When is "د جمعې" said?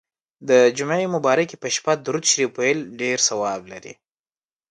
0.49-1.05